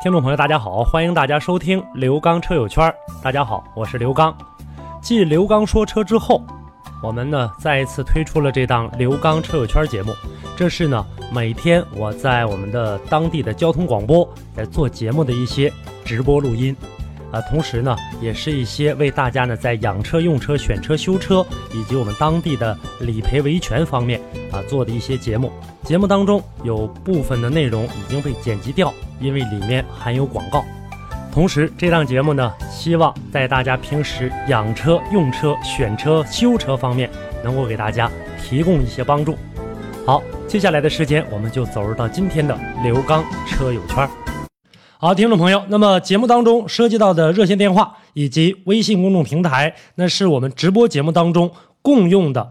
[0.00, 2.94] 听众朋友，大家好，欢迎大家收听刘刚车友圈。
[3.20, 4.32] 大家好，我是刘刚。
[5.02, 6.40] 继刘刚说车之后，
[7.02, 10.14] 我们呢再一次推出了这档刘刚车友圈节目。
[10.56, 15.72] 这是呢每天我在我们的当地的交通广播在做节目的一些
[16.04, 16.76] 直播录音，
[17.30, 24.20] 啊，同时呢也是一些为大家呢在养车、用车、选车、修车以及我们当地的理赔维权方面
[24.50, 25.52] 啊做的一些节目。
[25.84, 30.64] 节目当中有部分的内容已经被剪辑掉，因为里面含有广告。
[31.30, 37.08] 同时，这档节目呢，希望在大家平时养车、用车、选车、修车方面，
[37.44, 38.10] 能够给大家
[38.42, 39.38] 提供一些帮助。
[40.04, 44.27] 好，接下来的时间，我们就走入到今天的刘刚车友圈。
[45.00, 51.48] 好，听众朋友，那么节目当中涉及到的热线电话以及微信公众平台，那是我们直播节目当中
[51.80, 52.50] 共用的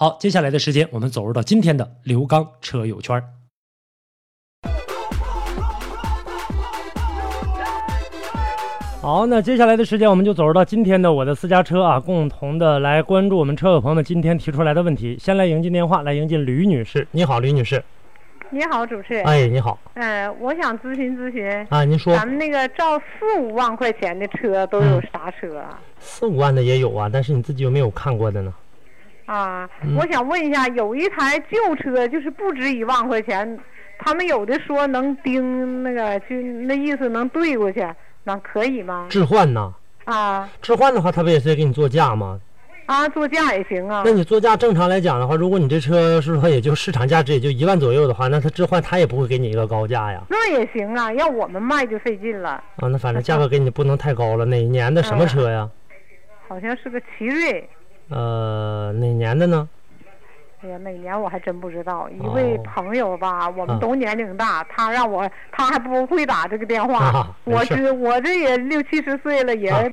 [0.00, 3.20] 好，接下来的时间，我们走入到今天的刘刚车友圈。
[9.02, 15.18] 好，那接下来的时间，我们就走入到今天的我的私家车啊，共同的来关注我们车友朋友们今天提出来的问题。
[15.18, 17.04] 先来迎接电话，来迎接吕女士。
[17.10, 17.82] 你好，吕女士。
[18.50, 19.24] 你好，主持人。
[19.24, 19.76] 哎，你好。
[19.94, 25.80] 嗯、我想咨询咨询，啊，您说咱们那个照四五万块钱的车都有啥车啊？
[25.98, 28.54] 四五万的也有啊，但是你自己有没有看过的呢？
[29.28, 33.58] 啊，嗯我想问一下，有一台旧车就是不值一万块钱，
[33.98, 36.34] 他们有的说能钉那个，就
[36.66, 37.86] 那意思能兑过去，
[38.24, 39.06] 那可以吗？
[39.10, 39.70] 置换呐，
[40.06, 42.40] 啊置换的话，他不也是给你做价吗？
[42.86, 44.12] 啊，座驾也行啊那。
[44.12, 50.22] 你做价正常来讲的话，如果你这车是说也就市场价值也就一万左右的话，那他置换他也不会给你一个高价呀。
[50.30, 52.52] 那也行啊，要我们卖就费劲了。
[52.76, 54.46] 啊，那反正价格给你不能太高了。
[54.46, 55.68] 哪一年的什么车呀？
[56.48, 57.68] 好像是个奇瑞，
[58.10, 59.68] 呃，哪年的呢？
[60.60, 62.08] 哎呀，哪年我还真不知道。
[62.10, 66.98] 一位哦朋友吧，我啊们都年龄大，他让我，他还不会打这个电话。
[66.98, 69.84] 啊我这我这也六七十岁了，也啊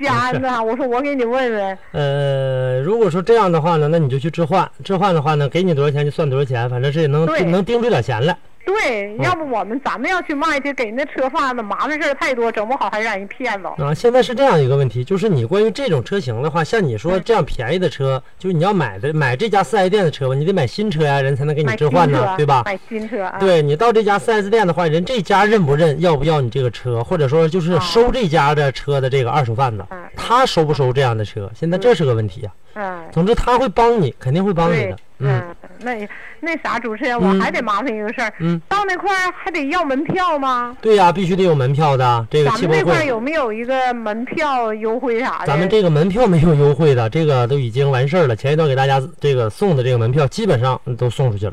[0.00, 0.62] 瞎呢。
[0.62, 4.68] 我说我给你问问，呃，如果说这样的话呢，那你就去置换。
[4.82, 8.36] 置换的话呢，给你多少钱就算多少钱，反正是也能对能盯出点钱来。
[8.64, 13.70] 对，嗯要不我们咱们要去卖去，给那车贩子麻烦事儿太多，整不好还让人骗了。
[13.78, 22.62] 啊，现在是这样一个问题，就是你关于这种车型的话，像你说这样便宜的车，就是你要买的买这家四 S 店的车吧，你得买新车呀，人才能给你置换呢，，对吧？
[22.64, 23.38] 买新车啊。
[23.40, 31.50] 对你到这家四 S 店的话，人这家认不认，要不要你这个车，或者说就是啊收这家的车的这个二手贩子，嗯他收不收这样的车？
[31.54, 32.52] 现在这是个问题啊。
[32.74, 33.00] 嗯。
[33.10, 36.08] 总之他会帮你，肯定会帮你的。，嗯嗯，那
[36.40, 40.76] 那啥，主持人，我嗯还得麻烦一个事儿，嗯，到那块儿还得要门票吗？
[40.80, 42.26] 对呀，必须得有门票的。
[42.30, 45.46] 这个咱们这块儿，有没有一个门票优惠啥的？
[45.46, 48.36] 咱们这个门票没有优惠的，这个都已经完事儿了。
[48.36, 51.52] 前一段给大家这个送的这个门票，基本上都送出去了。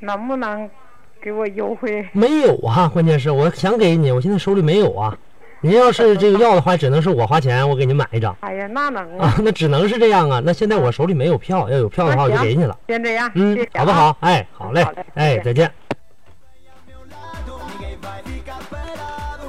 [0.00, 0.68] 能不能
[1.20, 2.06] 给我优惠？
[2.12, 5.16] 没有啊，关键是我想给你，我现在手里没有啊。
[5.64, 10.42] 您要是这个要的话，只能是我花钱，我给您买一张哎呀，那能啊啊，，那只能是这样啊。
[10.44, 12.76] 那现在我手里没有票，要有票的话我就给你了。
[12.88, 14.16] 先这样，嗯谢谢，啊好不好？？
[14.20, 15.72] 哎，好嘞好嘞，哎，再再见。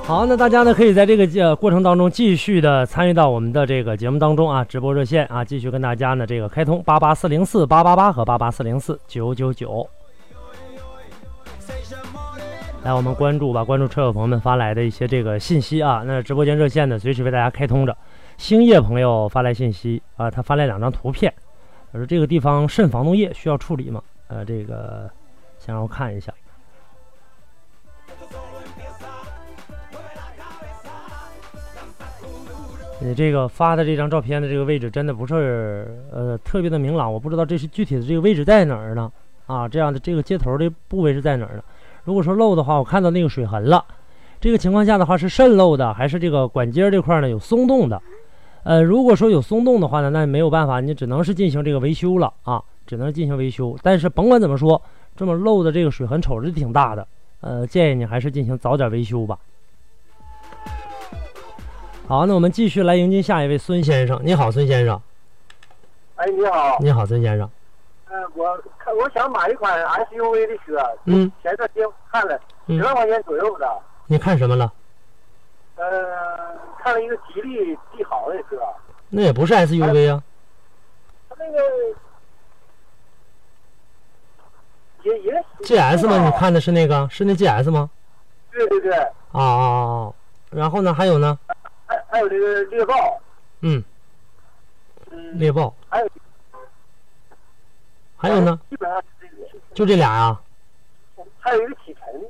[0.03, 9.89] 好，那大家呢可以在这个呃过程当中继续的参与到我们的这个节目当中啊，直播热线啊，继续跟大家呢这个开通八八四零四八八八和八八四零四九九九。
[12.83, 16.03] 来，我们关注吧，关注车友朋友们发来的一些这个信息啊。
[16.05, 17.95] 那直播间热线呢，随时为大家开通着。
[18.37, 21.33] 星夜朋友发来信息啊，他发来两张图片，
[21.93, 24.03] 他说这个地方渗防冻液需要处理吗？
[24.27, 25.09] 呃，这个
[25.59, 26.33] 先让我看一下。
[32.99, 39.09] 你这个发的这张照片的这个位置真的不是呃特别的明朗，我不知道这是具体的这个位置在哪儿呢？
[39.45, 41.63] 啊，这样的这个接头的部位是在哪儿呢？
[42.03, 43.83] 如果说漏的话，我看到那个水痕了。
[44.41, 48.01] 这个情况下的话是渗漏的，还是这个管接这块呢有松动的？
[48.63, 53.77] 呃，如果说有松动的话呢，那没有办法，你只能是进行这个维修了啊，只能进行维修。
[53.81, 54.81] 但是甭管怎么说，
[55.15, 57.07] 这么漏的这个水痕瞅着挺大的，
[57.39, 59.37] 呃，建议你还是进行早点维修吧。
[62.05, 64.19] 好，那我们继续来迎接下一位孙先生。
[64.23, 65.01] 你好，孙先生。
[66.15, 67.49] 哎，你好，你好，孙先生。
[68.15, 73.67] 嗯、我看我想买一款 SUV 的车，嗯，前段时间看了嗯十万块钱左右的，
[74.05, 74.71] 你看什么了？
[75.77, 78.61] 呃，看了一个吉利帝豪的车，
[79.09, 80.23] 那也不是 SUV 啊。
[81.27, 81.59] 它那个
[85.01, 86.23] 也也 GS 吗？
[86.23, 87.07] 你看的是那个？
[87.09, 87.89] 是那 GS 吗？
[88.51, 89.89] 对对对，啊啊啊！
[90.05, 90.13] 啊
[90.51, 90.93] 然后呢？
[90.93, 91.39] 还有呢？
[91.87, 93.19] 还还有这个猎豹，
[93.61, 93.83] 嗯，
[95.09, 95.73] 嗯，猎豹。
[95.89, 96.07] 还有
[98.23, 98.57] 还有呢？
[99.73, 100.41] 就这俩啊。
[101.39, 102.21] 还有一个启辰，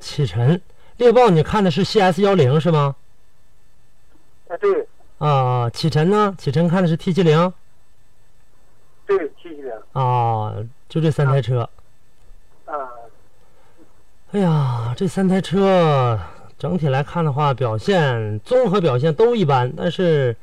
[0.00, 0.60] 启辰、
[0.96, 2.96] 猎豹，你看的是 CS 幺零是吗？
[4.48, 4.88] 啊对
[5.18, 6.34] 啊，启辰呢？
[6.36, 7.52] 启辰看的是 T 七零
[9.06, 10.52] 对，T 七零啊，
[10.88, 11.60] 就这三台车。
[12.64, 12.74] 啊，
[14.32, 16.18] 哎呀，这三台车
[16.58, 20.36] 整体来看的话，表现综合表现都一般，但是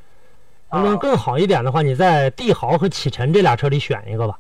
[0.72, 4.40] 能不能更好一点的话，你在帝豪和启辰这俩车里选一个吧，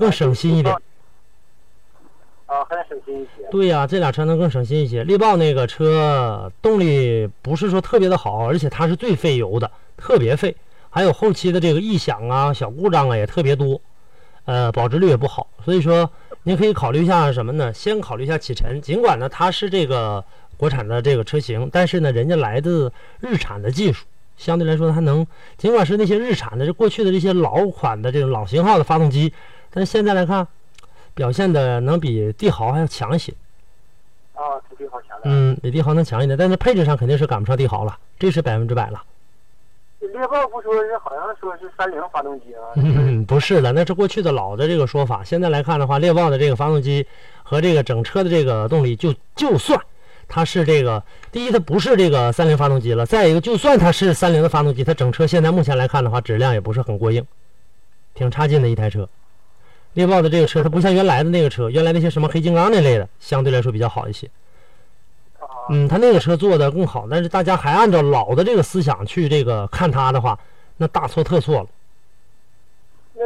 [0.00, 0.74] 更省心一点。
[2.46, 5.04] 啊，还能省心一些，对呀、这俩车能更省心一些。
[5.04, 10.56] 猎豹那个车动力不是说特别的好，而且它是最费油的，特别费。
[10.88, 13.80] 还有后期的这个异响啊、小故障啊也特别多，
[14.46, 15.46] 呃，保值率也不好。
[15.64, 16.10] 所以说，
[16.42, 17.72] 您可以考虑一下什么呢？
[17.72, 20.24] 先考虑一下启辰，尽管呢它是这个
[20.56, 24.04] 国产的这个车型，但是呢人家来自日产的技术，
[24.36, 25.24] 相对来说它能，
[25.56, 29.32] 尽管是那些日产的，这过去的这些老款的这种老型号的发动机，
[29.72, 30.46] 但是现在来看，
[31.14, 33.32] 表现的能比帝豪还要强一些。
[34.34, 35.22] 啊，比帝豪强点。
[35.24, 39.02] 嗯，比帝豪能强一点，但是配置上肯定是赶不上帝豪了，这是百分之百了。
[40.00, 45.22] 猎豹不说是好像说是三菱发动机啊，嗯，不是的，那是过去的老的这个说法。
[45.22, 47.06] 现在来看的话，猎豹的这个发动机
[47.42, 49.78] 和这个整车的这个动力就，就算
[50.26, 57.22] 它是这个，第一它不是这个三菱发动机了，再一个就算它是三菱的发动机，它整车现在目前来看的话，质量也不是很过硬，
[58.14, 59.06] 挺差劲的一台车。
[59.94, 64.28] 猎豹的这个车，它不像原来的那个车，原来那些什么黑金刚那类的，相对来说比较好一些。
[65.38, 70.38] 啊，嗯，它那个车做的更好，但是大家还按照老的这个思想去这个看它的话，
[70.76, 71.66] 那大错特错了。
[73.14, 73.24] 那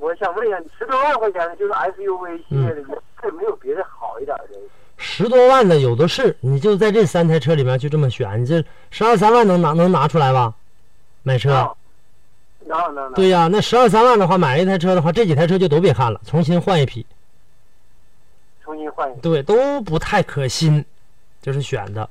[0.00, 2.80] 我想问一下，十多万块钱的就是 SUV 系列的，
[3.24, 4.44] 有没有别的好一点的？
[4.96, 10.54] 十多万的有的是，你就在这三台车里面就这么选，你这十二三万能拿能拿出来吧？
[11.22, 11.72] 买车，啊，
[12.66, 17.04] 能能能，对呀，那十二三万的话，买一台车的话，这几台车就都别看了，重新换一批，
[18.62, 19.20] 重新换一个。
[19.20, 20.84] 对，都不太可心，
[21.40, 22.08] 就是选的。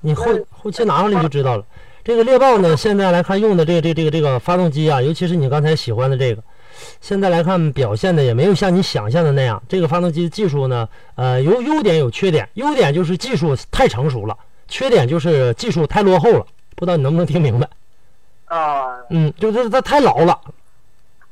[0.00, 1.64] 你后后期拿上来就知道了。
[2.02, 6.42] 这个猎豹呢，现在来看用的这个这个这个这个发动机啊，尤其是你刚才喜欢的这个，
[7.02, 9.62] 现在来看表现的也没有像你想象的那样。
[9.68, 12.48] 这个发动机技术呢，呃，有优点有缺点。
[12.54, 14.34] 优点就是技术太成熟了，
[14.66, 16.46] 缺点就是技术太落后了。
[16.74, 17.68] 不知道你能不能听明白？
[18.50, 20.40] 啊，嗯，就是它太老了，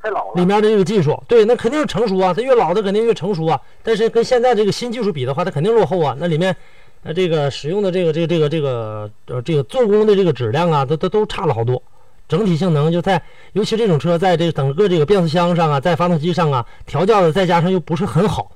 [0.01, 0.35] 太老了。
[0.37, 3.61] 里面的这个技术，对，那肯定是成熟啊，它越老的肯定越成熟啊。
[3.83, 6.17] 但是跟现在这个新技术比的话，它肯定落后啊。
[6.21, 6.55] 那里面，
[7.03, 11.83] 呃，这个使用的这个这个这个这个呃这个做工的这个质量啊，都都都差了好多。
[12.29, 13.21] 整体性能就在，
[13.53, 18.53] 尤其这种车在这个整个这个变速箱上啊，在发动机上啊，调教的再加上又不是很好，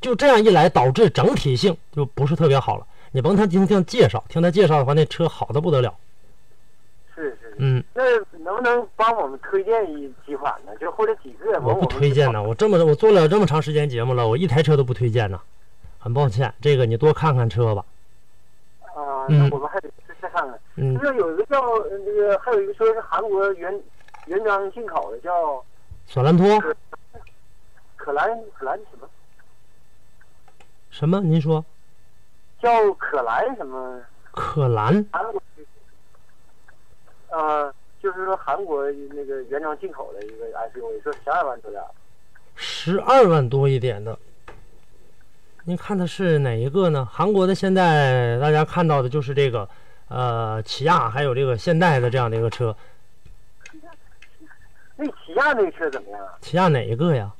[0.00, 2.86] 就这样一来，导致整体性就不是特别好了。
[3.12, 5.92] 你甭看听听介绍，听他介绍的话，那车好的不得了。
[7.58, 8.02] 嗯，那
[8.38, 10.74] 能不能帮我们推荐一几款呢？
[10.80, 11.58] 就或者几个？
[11.60, 15.40] 我不推荐呢，我这么我做了这么长时间节目了，我一台车都不推荐呢，
[15.98, 17.84] 很抱歉，这个你多看看车吧。
[18.94, 20.58] 啊，嗯那我们还得再看看。
[20.76, 23.82] 嗯就是有一个叫呃那个，还有一个车是韩国原
[24.26, 25.64] 原装进口的，叫
[26.06, 26.46] 索兰托
[27.96, 29.08] 可兰可兰什么？
[30.90, 31.20] 什么？
[31.20, 31.64] 您说
[32.62, 34.00] 叫可兰什么？
[34.30, 35.42] 可兰韩国，
[37.30, 41.88] 呃，就是说韩国那个原装进口的一个 SUV，说十二万多点儿。
[42.54, 44.18] 十二万多一点的，
[45.64, 47.08] 您看的是哪一个呢？
[47.10, 49.68] 韩国的现在大家看到的就是这个，
[50.08, 52.74] 呃，起亚还有这个现代的这样的一个车，
[54.96, 56.34] 那起亚那个车怎么样啊？
[56.40, 57.32] 起亚哪一个呀？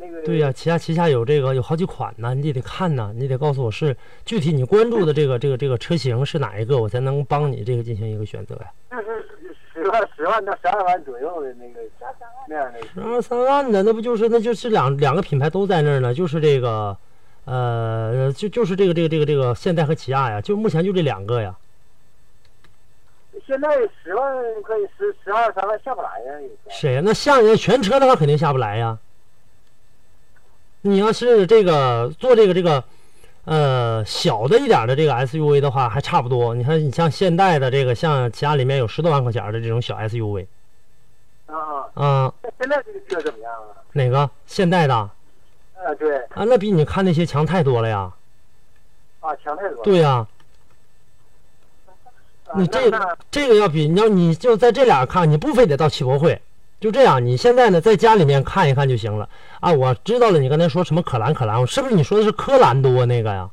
[0.00, 8.66] 哎，那个对呀、起亚旗下有这个有好几款呢，你得看呢，你得告诉我是具体你关注的这个这个这个车型是哪一个，我才能帮你这个进行一个选择呀。
[8.90, 9.26] 就是
[9.72, 11.80] 十十万十万到十二万左右的那个
[12.48, 12.80] 那样的。
[12.94, 16.14] 十二三万的，那不就是那就是两两个品牌都在那儿呢？
[16.14, 16.96] 就是这个，
[17.44, 21.54] 呃，就就是这个这个这个这个现代和起亚呀，就目前就这两个呀。
[23.46, 23.68] 现在
[24.02, 26.32] 十万可以十十二三万下不来呀，
[26.68, 27.02] 谁呀？
[27.04, 28.98] 那下人全车的话，肯定下不来呀。
[30.82, 32.82] 你要是这个做这个这个，
[33.44, 36.54] 呃，小的一点的这个 SUV 的话，还差不多。
[36.54, 40.46] 你看，你像现代的这个，像起亚里面有十多万块钱的这种小 SUV，
[41.46, 41.56] 啊。
[41.94, 43.74] 啊，那现在这个车怎么样啊？
[43.92, 45.10] 哪个现代的啊，
[45.98, 46.44] 对，啊？
[46.46, 48.12] 那比你看那些强太多了呀。
[49.20, 49.82] 啊，强太多了。
[49.82, 50.28] 对呀、啊
[52.54, 52.90] 你这
[53.30, 56.40] 这个要比你要你就在这俩看，你不非得到汽博会，
[56.80, 57.24] 就这样。
[57.24, 59.28] 你现在呢，在家里面看一看就行了
[59.60, 59.72] 啊。
[59.72, 63.48] 我知道了，你刚才说什么可兰可兰，是不是你说的是科兰多那个呀？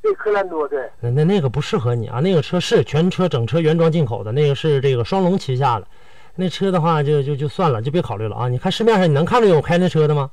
[0.00, 0.88] 对科兰多对。
[1.00, 5.86] 那那那个不适合你啊，那个车是全车整车原装进口的，那个是这个双龙旗下的，
[6.36, 8.48] 那车的话就就就算了，就别考虑了啊。
[8.48, 10.30] 你看市面上你能看着有开那车的吗？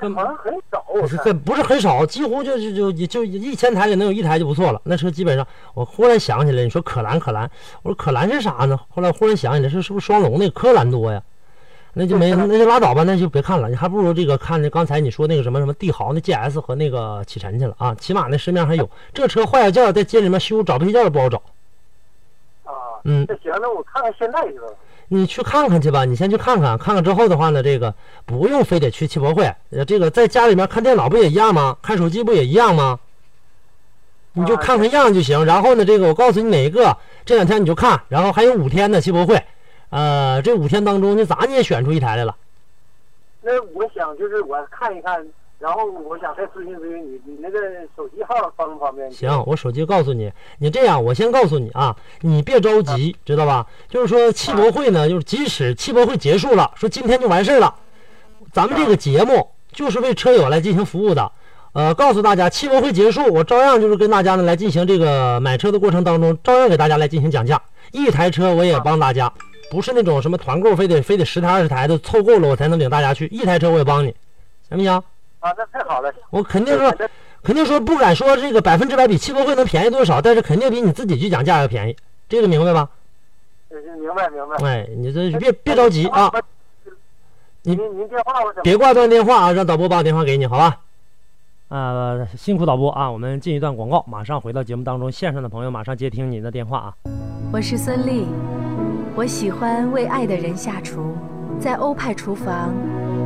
[0.00, 0.84] 那好像很少。
[1.00, 4.80] 不是很不是很少，几乎就就就就就一千台里能有一台就不错了。
[4.84, 7.50] 那车基本上，我忽然想起来，你说可兰可兰，
[7.82, 8.78] 我说可兰是啥呢？
[8.88, 11.22] 后来忽然想起来，是是不是双龙那个科兰多呀？
[11.96, 13.68] 那就没那就拉倒吧，那就别看了。
[13.68, 18.90] 你还不如这个看那刚才你说那个什么什么帝豪那 GS 和那个启辰去了啊，起码那市面还有。
[19.12, 21.38] 这车坏了件在街里面修，找配件儿都不好找。
[22.64, 22.72] 啊，
[23.04, 24.66] 嗯那行，那我看看现在是吧？
[25.08, 27.94] 你去看看去吧，你先去看看，看看之后的话呢，这个
[28.24, 29.54] 不用非得去汽博会，
[29.86, 31.76] 这个在家里面看电脑不也一样吗？
[31.82, 32.98] 看手机不也一样吗？
[34.32, 35.44] 你就看看样就行。
[35.44, 39.40] 然后呢，这个我告诉你哪一个，这两天你就看，然后还有五天的汽博会，
[39.90, 42.34] 呃，这五天当中你咋你也选出一台来了。
[43.42, 45.24] 那我想就是我看一看，
[45.58, 47.58] 然后我想再咨询咨询你，你那个
[47.96, 49.10] 手机号方不方便？
[49.10, 53.66] 行，我手机告诉你，你这样，我先告诉你啊，你别着急，知道吧？
[53.88, 57.74] 就是说汽博会呢，就是即使汽博会结束了，说今天就完事儿了，
[58.52, 61.32] 咱们这个节目就是为车友来进行服务的。
[61.72, 67.60] 呃，告诉大家，汽博会结束，我照样就是跟大家呢来进行这个买车的过程当中，照样给大家来进行讲价。
[67.90, 69.32] 一台车我也帮大家，
[69.70, 74.14] 不是那种什么团购，非得非得十台二十台的凑够了我才能领大家去，一台车我也帮你，
[74.68, 75.02] 行不行？
[75.44, 76.10] 啊，那太好了。
[76.30, 76.90] 我肯定说，
[77.42, 81.94] 肯定说不敢说这个百分之百比汽博会能便宜多少，但是肯定比你自己去讲价要便宜，
[82.30, 82.88] 这个明白吧？
[83.70, 84.66] 嗯明白明白。
[84.66, 86.32] 哎，你这别别着急啊，
[87.62, 88.62] 您您电话我怎么？
[88.62, 90.80] 别挂断电话啊，让导播把我电话给你，好吧？
[91.68, 96.94] 呃，辛苦导播啊，我们进一段广告，马上回到节目当中，线上的朋友马上接听您的电话啊。
[97.52, 98.26] 我是孙俪，
[99.14, 101.16] 我喜欢为爱的人下厨，
[101.58, 102.72] 在欧派厨房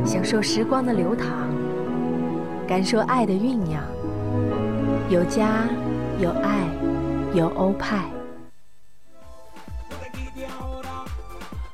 [0.05, 1.27] 享受时光的流淌，
[2.69, 3.83] 感受爱的酝酿，
[5.09, 5.67] 有家，
[6.19, 6.69] 有爱，
[7.33, 8.07] 有欧派。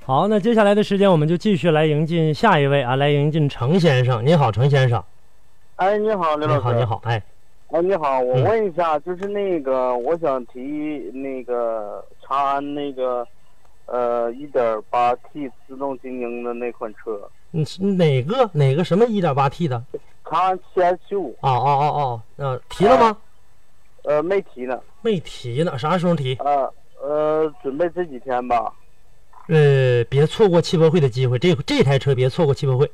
[0.05, 4.25] 好，那接下来的时间我们就继续来迎进下一位啊，来迎进程先生。
[4.25, 5.03] 你好，程先生。
[5.75, 6.61] 哎，你好，刘老师。
[6.61, 6.83] 你好，你。
[6.85, 7.21] 好，哎，
[7.71, 10.61] 哎，你好，我嗯问一下，就是那个，我想提
[11.13, 13.27] 那个长安那个，
[13.87, 17.19] 呃，一点八 T 自动精英的那款车，
[17.51, 19.83] 你是哪个哪个什么一点八 T 的？
[20.73, 23.17] 七 S 五，哦哦哦哦，呃，提了吗？
[24.03, 26.35] 呃，没提呢，没提呢，啥时候提？
[26.35, 28.73] 呃呃，准备这几天吧。
[29.47, 32.91] 呃，别错过汽博会的机会，这这台车别错过汽博会。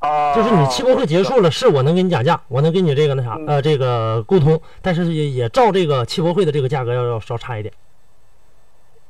[0.00, 7.72] 啊，就是你汽博会结束了，是我能给你讲价，我能给你这个那啥，嗯呃，这个沟通，但是也也照这个汽博会的这个价格要要稍差一点。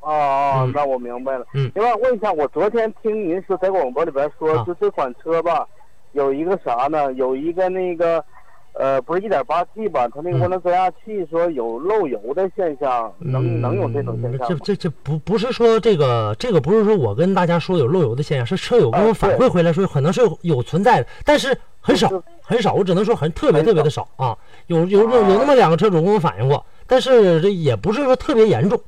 [0.00, 1.46] 哦哦嗯，那我明白了。
[1.54, 5.66] 嗯另外问一下，我昨天听您说在广播里边说，啊就这款车吧，
[6.12, 7.12] 有一个啥呢？
[7.14, 8.24] 有一个那个，
[8.72, 10.08] 呃，不是一点八 T 吧？
[10.08, 14.46] 它那个嗯涡轮增压器说有漏油的现象，能嗯能有这种现象吗？
[14.48, 22.10] 这这这不不是说这个这个不是说我跟大家说有漏油的现象，是车友跟我啊反馈回来说可能是有有存在的，但是很少
[22.42, 24.36] 很少，我只能说很特别特别的少啊。
[24.66, 28.80] 有有有有那么两个车主跟我反映过，但是这也不是说特别严重。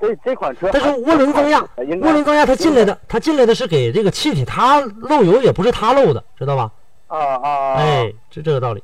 [0.00, 6.70] 这这款车还，但是涡轮增压，涡轮增压它进来的，它进来的是给这个气体，它漏油也不是它漏的，知道吧？
[7.08, 8.82] 啊啊，哎，这这个道理。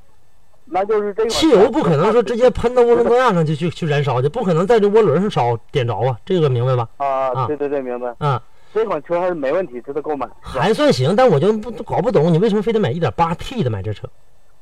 [0.69, 6.89] 那就是这款汽油不可能说直接喷到涡轮增压上去去去燃烧去，不可能在这涡轮上烧点着啊，这个明白吧？
[6.97, 8.13] 啊啊，对对对，明白。
[8.19, 8.41] 嗯，
[8.75, 10.29] 这款车还是没问题，值得购买。
[10.41, 14.09] 还算行，但我就不搞不懂你为什么非得买一点八 T 的买这车，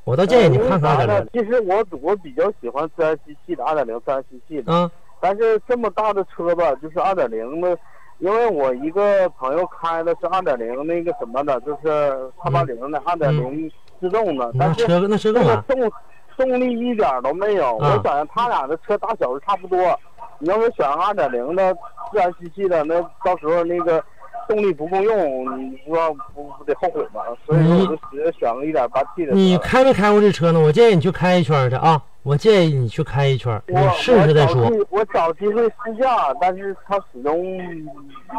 [0.04, 4.90] 我倒建议你看看呃因为啥呢2.0其实我我比较喜欢自然吸气的二点零自然吸气的，啊，
[5.24, 7.74] 但是这么大的车吧，就是二点零的，
[8.18, 15.56] 因为我一个朋友开的是二点零那个什么的，就是叉八零的二点零自动的，那但是车那车这个？
[15.66, 15.90] 动
[16.36, 17.78] 动力一点都没有。
[17.78, 19.78] 啊我想想，他俩的车大小是差不多。
[20.40, 21.72] 你要是选二点零的，
[22.12, 24.04] 自然吸气的，那到时候那个
[24.46, 27.22] 动力不够用，你不知道不不得后悔吗？
[27.46, 29.32] 所以说我就直接选个一点八 T 的。
[29.32, 30.60] 你开没开过这车呢？
[30.60, 32.02] 我建议你去开一圈去啊！
[32.24, 35.04] 我建议你去开一圈，你我试试再说我。
[35.12, 37.36] 找机会试驾，但是它始终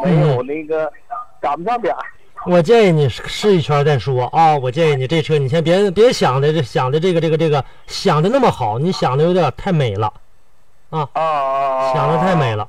[0.04, 0.92] 没有那个
[1.39, 2.00] 赶不上点儿。
[2.48, 4.58] 我建议你试一圈再说啊！
[4.58, 10.12] 我建议你这车你先别别想的这想的这个这个这个想的那么好，你想的有点太美了
[10.89, 11.08] 啊！
[11.94, 12.68] 想的太美了。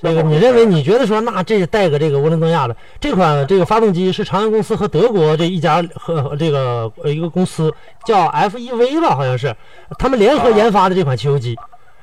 [0.00, 7.72] 这个你认为你觉得说那这带个这个涡轮增压的这款这个发动机是长安公司和德国这一家和和这个呃一个公司
[8.04, 9.54] 叫 FEV 吧，好像是
[9.98, 11.58] 他们联合研发的这款汽油机。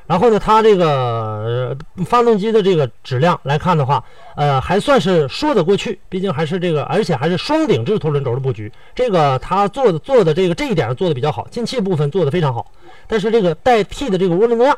[0.07, 4.03] 然后呢，它这个呃发动机的这个质量来看的话，
[4.35, 12.71] 呃，还算是说得过去，毕竟还是这个，而且还是双顶置凸轮轴的布局，这个它做的做的这个这一点做的比较好，进气部分做的非常好，
[13.07, 14.77] 但是这个代替的这个涡轮增压，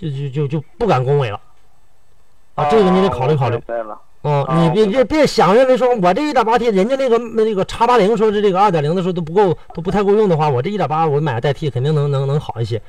[0.00, 1.40] 就就就就不敢恭维了
[2.54, 3.58] 啊，这个你得考虑考虑。
[3.66, 12.80] 对了，嗯，啊你别别别想认为说我这一点八 T，人家那个那个叉八零说是这个二点零的时候都不够，都不太够用的话，我这一点八我买个代替肯定能能能好一些。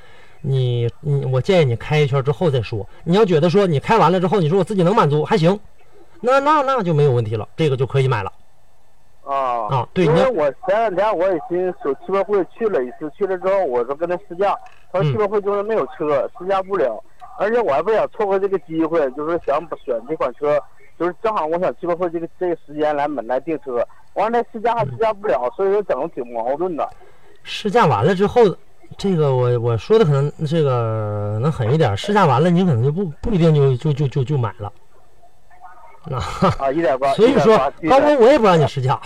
[0.41, 2.86] 你你我建议你开一圈之后再说。
[3.05, 5.58] 你要觉得说你开完了之后，你说我自己能满足还行，
[6.20, 8.32] 那那那就没有问题了，这个就可以买了
[9.25, 9.88] 啊啊。
[9.93, 14.53] 对，因为我前两天我也寻手汽博会去了一次，去了之后我说跟他试驾，
[14.91, 17.01] 他说嗯汽博会就是没有车，试驾不了，
[17.37, 20.59] 而且我还不想错过这个机会，就是想选这款车，
[20.99, 26.87] 就是正好我想七八会这个这个时间来买来订车，完了试驾还试驾不了，所以说整的挺矛盾的。
[27.43, 28.41] 试驾完了之后，
[28.97, 34.71] 这个我我说的可能这个能狠一点，试驾完了你可能就不不一定就就就就就买了。
[36.05, 39.01] 那、啊，一点八，所以说，1.8高光我也不让你试驾，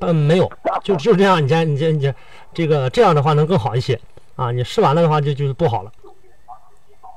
[0.00, 0.50] 嗯， 没有，
[0.84, 2.14] 就就这样，你这你这你这
[2.54, 3.98] 这个这样的话能更好一些
[4.36, 4.52] 啊。
[4.52, 5.90] 你试完了的话就就不好了。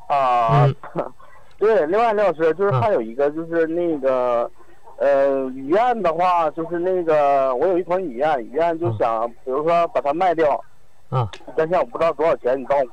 [0.08, 1.06] 啊，嗯
[1.58, 4.50] 对，另外刘老师就是嗯还有一个就是那个，
[4.98, 10.60] 呃，雨燕的话就是那个我有一款雨燕，雨燕就嗯想比如说把它卖掉，
[11.10, 12.84] 啊但是我不知道多少钱，你帮我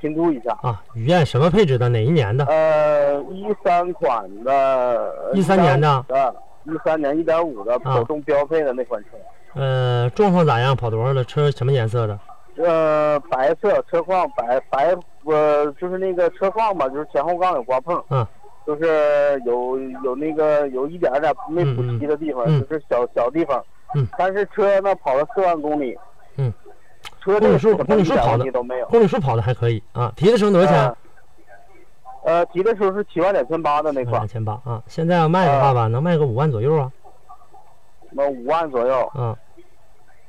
[0.00, 0.56] 评估一下。
[0.62, 1.88] 啊，雨燕什么配置的？
[1.88, 2.44] 哪一年的？
[2.46, 9.08] 呃，一三款的，一三年的的，一三年一点五的啊普通标配的那款车，
[9.54, 10.76] 呃，状况咋样？
[10.76, 11.24] 跑多少了？
[11.24, 12.18] 车什么颜色的？
[12.56, 18.26] 呃，白色车况白白，呃，就是那个车况吧，就是前后杠有刮碰，嗯
[18.66, 23.62] 就是有有那个有一点点没补漆的地方，嗯嗯就是小小地方，
[23.94, 25.98] 嗯但是车呢跑了四万公里，
[26.36, 26.52] 嗯，
[27.20, 30.12] 车公里数公里数跑的都没有，公里数跑的还可以啊。
[30.14, 30.96] 提的时候多少钱？
[32.22, 34.82] 呃，提的时候是七万两千八的那款两，千八啊。
[34.86, 36.92] 现在要卖的话吧，能卖个五万左右啊。
[38.10, 39.06] 那五万左右。
[39.14, 39.36] 啊，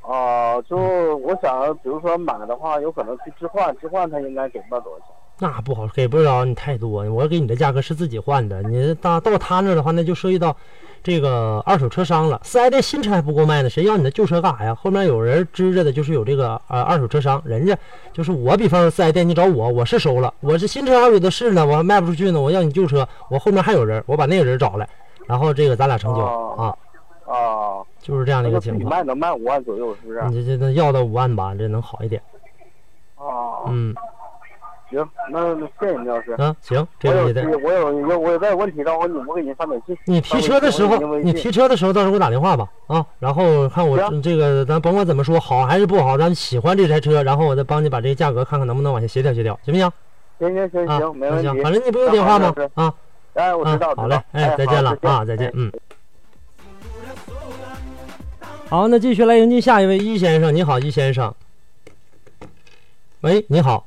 [0.02, 5.08] 啊、就我想，比如说买的话，有可能去置换，置换他应该给不了多少钱。
[5.40, 7.04] 那不好，给不了你太多。
[7.12, 10.56] 我给你的价格是自己换的，你到到他那的话，那就涉及到
[11.04, 12.40] 这个二手车商了。
[12.44, 14.76] 四 S 店新车还不够卖呢，谁要你的旧车干啥呀？
[14.76, 17.76] 后面有人支着的，就是有这个呃二手车商，人家
[18.14, 24.88] 就是我，比方说四 S 店，你找我，我是收了，我是新车还有的是呢，我还卖不出去呢，我要你旧车，我后面还有人，我把那个人找来，
[25.26, 26.78] 然后这个咱俩成交哦啊，
[27.32, 28.90] 啊，就是这样的一个情况。
[28.90, 30.22] 卖能卖五万左右，是不是？
[30.30, 32.22] 你这这这要到五万吧，这能好一点。
[33.16, 33.96] 啊，嗯
[34.90, 36.34] 行，那那谢谢你，老师。
[36.34, 37.42] 啊，行，这我有个也得。
[37.60, 39.98] 我有有我有再问题我我给您发短信。
[40.06, 49.90] 你提车的时候，你提车的时候到时候给我打电话吧，啊，然后看我这个，咱甭管怎么说，好还是不好，咱喜欢这台车，然后我再帮你把这个价格看看能不能往下协调协调，行不行？
[50.40, 51.62] 行行行啊，行，没问题。
[51.62, 52.54] 反正你不用电话吗？
[52.74, 52.94] 啊
[53.36, 55.72] 哎，我知道，啊，好嘞，哎，再见了啊，再见哎，嗯。
[58.72, 61.36] 好，那继续来迎接下一位一先生，你好，一先生。
[63.20, 63.86] 喂，你好，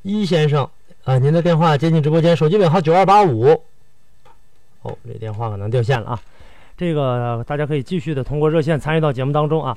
[0.00, 0.66] 一先生，
[1.04, 3.48] 啊，您的电话接进直播间，手机尾号九二八五。
[4.80, 6.20] 哦，这电话可能掉线了啊。
[6.74, 9.76] 这个大家可以继续的通过热线参与到节目当中啊。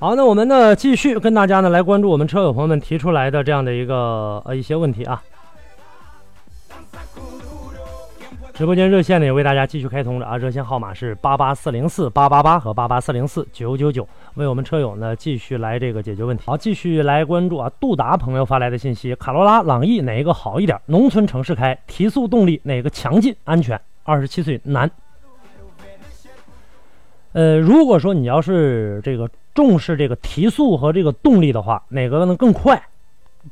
[0.00, 5.22] 好，那我们呢继续跟大家呢来关注我们车友朋友们提出来的这样的一个呃一些问题啊。
[8.58, 16.42] 直播间热线呢也为大家继续开通了啊，热线号码是八八四零四八八八和八八四零四九九九，为我们车友呢继续来这个解决问题。
[16.44, 20.76] 好，继续来关注啊，杜达朋友发来的信息：卡罗拉、朗逸哪一个好一点？
[20.86, 23.80] 农村城市开，提速动力哪个强劲安全？
[24.02, 24.90] 二十七岁男。
[27.34, 32.82] 呃，如果说你要是这个重视这个提速和这个动力的话，哪个能更快，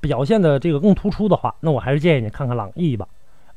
[0.00, 3.06] 表现的这个更突出的话，那我还是建议你看看朗逸吧。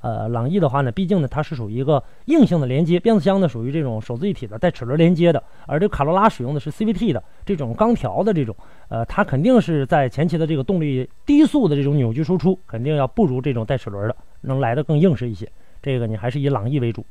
[0.01, 8.55] 呃，朗逸的话呢，毕竟呢它是属于一个硬性的连接，变速箱呢属于这种手自一体的带齿轮连接的，而这个卡罗拉使用的是 CVT 的这种钢条的这种，
[8.88, 15.51] 呃，它肯定是在前期的这个动力低速的这种扭矩输出，肯定要不如这种带齿轮的能来的更硬实一些。
[15.81, 17.05] 这个你还是以朗逸为主。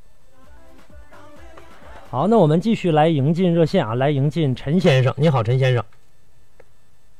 [2.10, 5.12] 好，那我们继续来迎进热线啊，来迎进陈先生。
[5.18, 5.84] 你好，陈先生。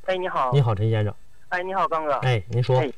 [0.05, 0.49] 哎，你好。
[0.51, 1.13] 你好，陈先生。
[1.49, 2.13] 哎，你好，刚哥。
[2.21, 2.79] 哎，您说。
[2.79, 2.89] 哎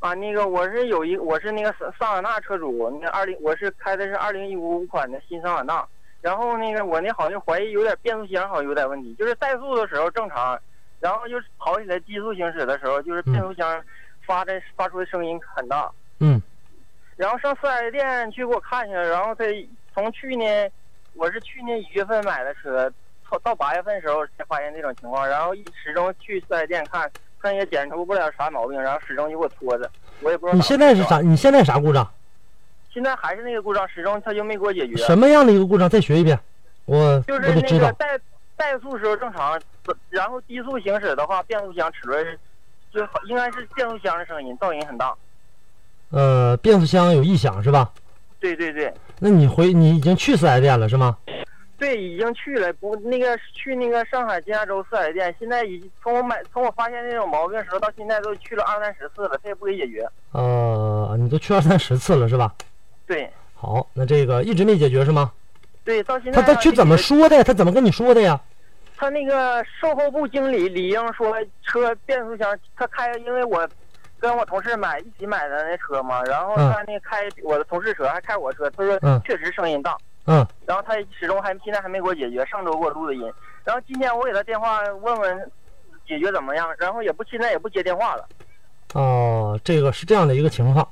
[0.00, 5.86] 啊，那个我是有一，我是那个桑桑塔纳车主，那二零我是开的是二零一五款的新桑塔纳，
[6.20, 10.58] 然后那个我那好像怀疑有点变速箱好像有点问题，就是怠速的时候正常，
[11.00, 13.82] 然后就是跑起来低速行驶的时候，就是变速箱
[14.26, 15.90] 发的、发出的声音很大。
[16.20, 16.40] 嗯。
[17.16, 19.44] 然后上四 S 店去给我看一下，然后他
[19.94, 20.70] 从去年
[21.14, 22.92] 我是去年一月份买的车，
[23.30, 27.10] 到到八月份的时候才发现这种情况，然后始终去四 S 店看。
[27.46, 29.88] 看也检查不了啥毛病，然后始终就给我拖着，
[30.20, 30.56] 我也不知道。
[30.56, 31.20] 你现在是啥？
[31.20, 32.08] 你现在啥故障？
[32.92, 34.96] 现在还是那个故障，始终他就没给我解决。
[34.96, 35.88] 什么样的一个故障？
[35.88, 36.38] 再学一遍，
[36.86, 38.18] 我就是那个怠
[38.58, 39.60] 怠速时候正常，
[40.10, 42.38] 然后低速行驶的话，变速箱齿轮
[42.92, 45.14] 就应该是变速箱的声音，噪音很大。
[46.10, 47.92] 呃，变速箱有异响是吧？
[48.40, 48.92] 对对对。
[49.20, 51.16] 那你回你已经去四 S 店了是吗？
[51.78, 60.08] 对，已经去了，不那个去那个上海金亚洲四 S 店，现在已经从我买从我发现那种毛病时候到现在都去了二三十次了，他也不给解决。
[60.32, 62.54] 呃，你都去二三十次了是吧？
[63.06, 63.30] 对。
[63.54, 65.32] 好，那这个一直没解决是吗？
[65.84, 66.40] 对，到现在。
[66.40, 67.44] 他他去怎么说的？
[67.44, 68.40] 他怎么跟你说的呀？
[68.96, 73.68] 他那个售后部经理李英说，车变速箱他开，因为我
[74.18, 79.92] 跟我同事买一起买的那车嘛，然后他那开我的同事车还开我车，他说确实声音大。
[79.92, 79.98] 嗯，
[80.66, 83.22] 然后他始终还现在还没给我解决，上周给我录的音，
[83.64, 85.50] 然后今天我给他电话问问
[86.06, 88.28] 解决怎么样，然后也不现在也不接电话了。
[88.94, 90.86] 哦，这个是这样的一个情况。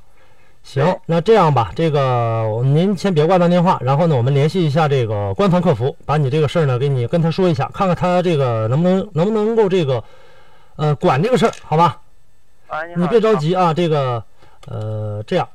[0.63, 10.03] 行，那这样吧，这个您先别挂断电话，然后呢，我们联系一下这个官方客服，把你这个事儿呢给你跟他说一下，看看他这个能不能能不能够这个
[10.77, 12.01] 呃管这个事儿，好吧？
[12.69, 14.25] 啊，你别着急啊，这个
[14.67, 15.47] 呃这样。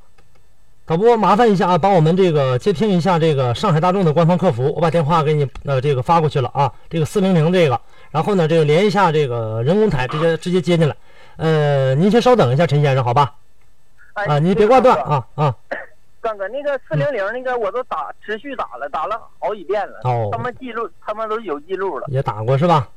[0.90, 10.96] 导播，麻烦一下啊，帮我们这个接听一下这个上海大众的官方客服，我把电话给你呃这个发过去了啊，这个四零零这个，然后呢这个连一下这个人工台，直接直接接进来。
[11.38, 13.36] 呃，您先稍等一下，陈先生，好吧？
[14.16, 15.56] 啊，您别挂断啊啊。
[16.22, 20.00] 刚哥，那个四零零那个我都打持续打了，打了好几遍了。
[20.06, 20.30] 哦。
[20.32, 22.08] 他们记录，他们都有记录了。
[22.10, 22.90] 也打过是吧？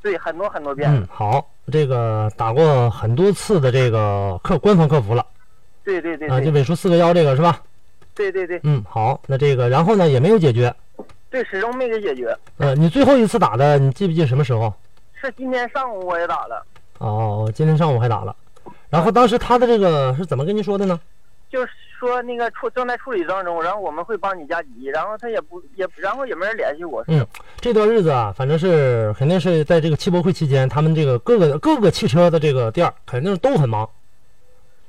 [0.00, 0.90] 对，很多很多遍。
[0.90, 5.26] 嗯，好，这个打过很多次的这个客官方客服了。
[5.84, 7.60] 对对对啊，就尾数四个幺这个是吧？
[8.14, 8.58] 对对对。
[8.62, 10.74] 嗯，好，那这个然后呢也没有解决。
[11.30, 12.36] 对，始终没给解决。
[12.58, 14.72] 呃，你最后一次打的，你记不记什么时候？
[15.20, 16.64] 是今天上午我也打了。
[16.98, 18.34] 哦，今天上午还打了。
[18.88, 21.00] 然后当时他的这个是怎么跟你说的呢？
[21.50, 27.02] 就是说那个处正在处理当中，然后我们会帮你加急，然后他也不也，然后也没人联系我。
[27.08, 27.26] 嗯，
[27.60, 33.88] 这段日子啊，反正是肯定是在这个汽博会期间，他们这个各个各个汽车的这个店肯定都很忙。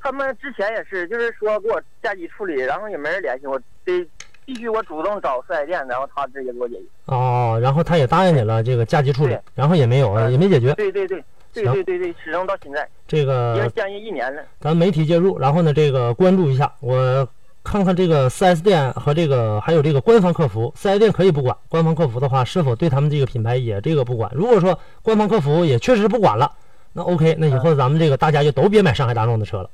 [0.05, 4.07] 他们之前也是，就是说给我加急处理，然后也没人联系我，得
[4.45, 6.83] 必须我主动找四 S 店，然后他直接给我解决。
[7.05, 10.75] 哦，然后他也答应你了这个加急处理，然后也没有，也没解决。
[10.75, 12.87] 对对对，对对对对，始终到现在。
[13.07, 14.43] 这个也将近一年了。
[14.59, 17.27] 咱媒体介入，然后呢，这个关注一下，我
[17.63, 24.31] 看看这个四 S 店和这个还有这个官方客服，四 S 店可以不管，官方客服的话是否对他们这个品牌也这个不管？
[24.35, 26.51] 如果说官方客服也确实不管了，
[26.93, 29.69] 那 OK，那以后咱们这个大家就都别买上海大众的车了。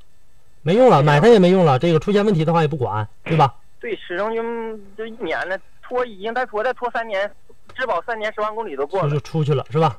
[0.62, 1.78] 没用了，买它也没用了。
[1.78, 3.54] 这个出现问题的话也不管，对吧？
[3.80, 4.42] 对，始终就
[4.96, 7.30] 就一年了，拖已经再拖再拖三年，
[7.74, 9.98] 质保三年十万公里都过了，就出去了，是吧？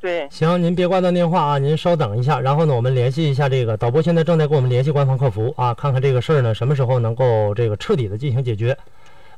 [0.00, 0.28] 对。
[0.30, 8.76] 行，您别挂断电话啊，您稍等一下，然后呢，我们联系一下这个导播，现在正在跟我们联系官方客服啊，看看这个事儿呢什么时候能够这个彻底的进行解决。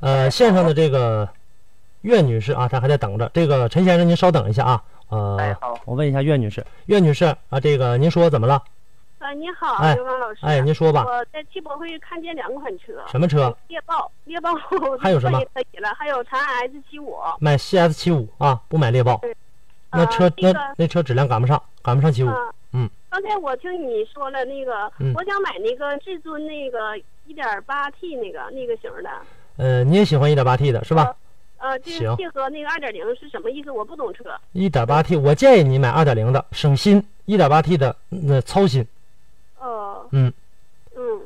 [0.00, 1.28] 呃，线上的这个
[2.00, 3.30] 岳女士啊，她还在等着。
[3.32, 4.82] 这个陈先生，您稍等一下啊。
[5.08, 8.60] 呃，哎，好，我问一下岳女士，岳女士啊，这个您说怎么了？
[9.24, 10.40] 啊，你好，刘刚老师。
[10.42, 11.02] 哎，您说吧。
[11.06, 12.92] 我在汽博会看见两款车。
[13.10, 13.56] 什么车？
[13.68, 14.50] 猎豹，猎豹。
[15.00, 15.40] 还有什么？
[15.54, 17.16] 可以了，还有长安 S 七五。
[17.40, 19.18] 买 CS 七五啊，不买猎豹。
[19.90, 22.28] 那车那那车质量赶不上，赶不上七五。
[22.72, 22.86] 嗯。
[23.08, 29.10] 刚才我听你说了那个，我想买那个至尊那个一点八 T 那个那个型的。
[29.56, 31.16] 呃，你也喜欢一点八 T 的是吧？
[31.56, 33.70] 呃，这个配合那个二点零是什么意思？
[33.70, 34.24] 我不懂车。
[34.52, 37.02] 一点八 T，我建议你买二点零的，省心。
[37.24, 38.86] 一点八 T 的那操心。
[39.64, 40.32] 哦，嗯，
[40.94, 41.20] 嗯，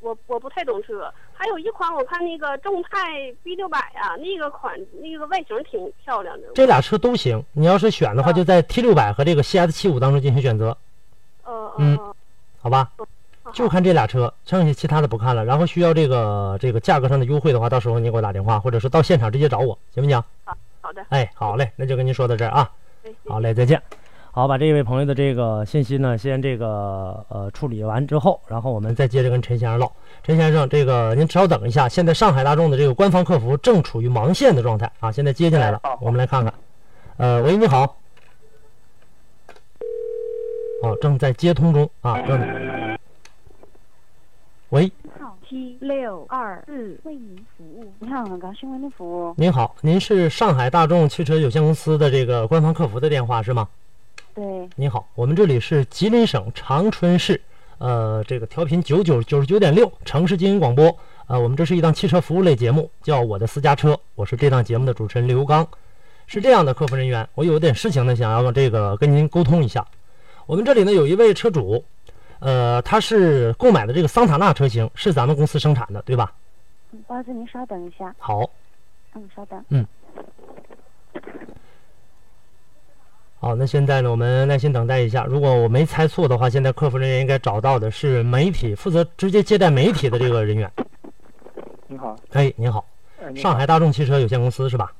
[0.00, 6.46] 我我不太懂车，还有一款我看那个众泰 B 六百啊，那个款那个外形挺漂亮的。
[6.54, 10.76] 这俩车都行，你要是选的话，就在 T 六百和这个 CS 七五当中进行选择。
[11.42, 11.98] 哦，嗯，
[12.62, 12.92] 好吧，
[13.52, 15.44] 就看这俩车，剩下其他的不看了。
[15.44, 20.22] 然后需要这个这个价格上的优惠的话，到时候你给我打电话，或者说到现场直接找我，行不行？
[20.44, 21.04] 好，好的。
[21.08, 22.70] 哎，好嘞，那就跟您说到这儿啊。
[23.26, 23.82] 好嘞，再见。
[24.36, 29.88] 好，把这位朋友的这个信息呢，先这个呃处理完之后，然后我们再接着跟陈先生唠。
[30.24, 36.52] 陈先生，这个您稍等一下，现在上海大众的这个官方客服正处于忙线的状态啊，现在接进来了我们来看看。
[37.16, 37.96] 呃，喂，你好。
[40.82, 42.98] 哦，正在接通中啊，正在。
[44.70, 47.94] 喂，号七六二四为您服务。
[48.00, 49.34] 你好，很高兴为您服务。
[49.36, 53.68] 您好，您是上海大众汽车有限公司的这个官方客服的电话是吗？
[54.34, 57.40] 对，你好，我们这里是吉林省长春市，
[57.78, 60.84] 呃，这个调频九九九十九点六城市经营广播，
[61.28, 65.64] 呃，我们这是一档汽车服务类节目，叫我的私家车，我是这档节目的主持人刘刚。
[66.26, 69.86] 是这样的，客服人员，我有点事情呢，想要这个跟您沟通一下。
[70.46, 71.84] 我们这里呢有一位车主，
[72.40, 76.32] 呃，他是购买的这个桑塔纳车型，是咱们公司生产的，对吧？
[76.90, 78.12] 嗯不好意思，您稍等一下。
[78.18, 78.50] 好，
[79.14, 79.64] 嗯，稍等。
[83.44, 85.26] 好，那现在呢，我们耐心等待一下。
[85.26, 90.72] 如果我没猜错的话，现在客服人员应该找到的是媒体负责直接接待媒体的这个人员。
[91.86, 92.82] 您好，哎，您好，
[93.20, 94.90] 哎，您好上海大众汽车有限公司是吧？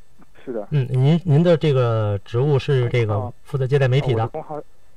[0.44, 4.30] 是的，嗯，您您的这个职务是这个哦负责接待媒体的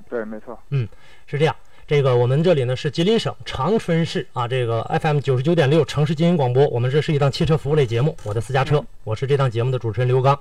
[0.10, 0.86] 对，没错，嗯
[1.26, 1.56] 是这样。
[1.88, 10.38] 这个我们这里呢是吉林省长春市啊，这个 FM 九十九点六城市经营广播，我们这是一档汽车服务类节目，我的私家车，我是这档节目的主持人刘刚。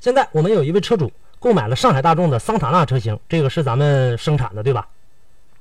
[0.00, 4.86] 现在我们有一位车主购买了上海大众的桑塔纳车型，这个是咱们生产的，对吧？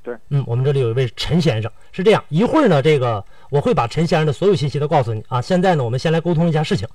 [0.03, 0.15] 对。
[0.29, 5.41] 嗯，我们这里有一位陈先生，是这样，一会儿呢，这个我会把陈先生的所有信息都告诉你啊。
[5.41, 6.87] 现在呢，我们先来沟通一下事情。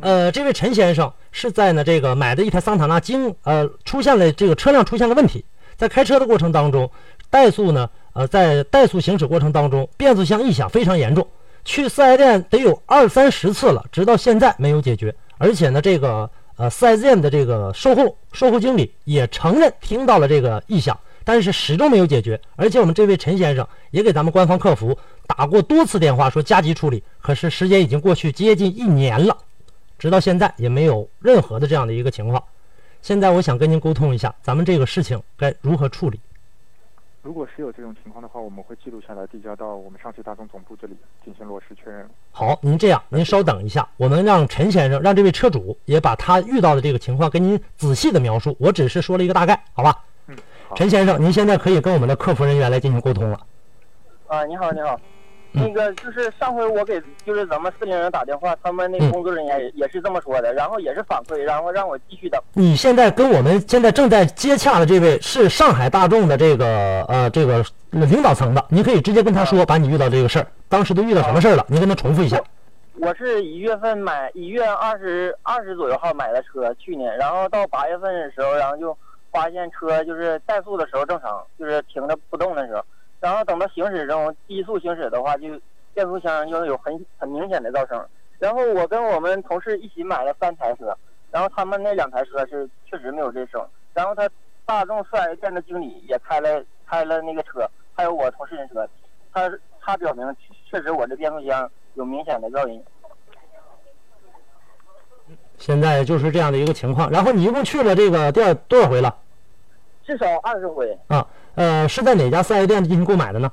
[0.00, 5.44] 呃，这位陈先生是在呢这个买的一台桑塔纳经呃出现了这个车辆出现了问题，
[5.76, 6.90] 在开车的过程当中，
[7.30, 11.26] 怠速呢呃在怠速行驶过程当中，变速箱异响非常严重，
[11.64, 15.14] 去四 S 店得有二三十次了，直到现在没有解决。
[15.38, 22.40] 而且呢，这个呃四 S 店的这个售后售后经理也承认听到了这个异响，但是始终没有解决。
[22.56, 29.36] 而且我们这位陈先生也给咱们官方客服打过多次电话，说加急处理，可是时间已经过去接近一年了。
[29.98, 32.42] 直到现在也没有任何的这样的一个情况。
[33.02, 36.20] 现在我想跟您沟通一下，咱们这个事情该如何处理？
[37.26, 42.08] 如果是有这种情况的话，我们会记录下来，递交到我们上汽大众总部这里进行落实确认。
[42.30, 48.56] 好，您这样，您稍等一下，我们让陈先生，让这位车主也把他遇到的这个情况跟您仔细的描述。
[48.60, 50.04] 我只是说了一个大概，好吧？
[50.28, 50.36] 嗯，
[50.76, 53.40] 陈先生，您现在可以跟我们的客服人员来进行沟通了。
[54.28, 55.00] 啊，你好，你好，嗯
[55.56, 62.40] 那个就是上回我给就是咱们四零零打电话，他们那嗯个工作人员也也是这么说的，然后也是反馈，然后让我继续等。
[62.52, 66.66] 你现在跟我们现在正在接洽的这位是上海大众的这个
[67.08, 72.38] 呃这个领导层的，你可以直接跟他说，把你遇到这个事儿，当时都遇到什么事儿了，你跟他重复一下。
[72.98, 78.96] 我是一月份买，一月二十二十左右号买的车，去年，然后到八月份的时候，然后就
[79.30, 82.82] 发现车就是怠速的时候正常，就是停着不动的时候，
[83.26, 85.48] 然后等到行驶中低速行驶的话，就
[85.92, 88.06] 变速箱就有很很明显的噪声。
[88.38, 90.96] 然后我跟我们同事一起买了三台车，
[91.32, 93.60] 然后他们那两台车是确实没有这声，
[93.92, 94.30] 然后他
[94.64, 98.88] 大众四 S 店的经理也开了开了那个车，还有我同事的车，
[99.32, 100.24] 他他表明
[100.70, 102.80] 确实我这变速箱有明显的噪音。
[105.58, 107.10] 现在就是这样的一个情况。
[107.10, 109.12] 然后你一共去了这个店多少回了？
[110.06, 110.96] 至少二十回。
[111.08, 113.50] 啊，呃，是在哪家四 S 店进行购买的呢？